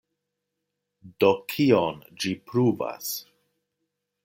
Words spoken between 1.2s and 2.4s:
Do kion ĝi